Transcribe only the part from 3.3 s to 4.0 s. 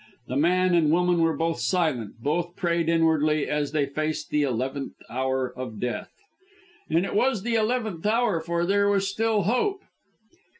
as they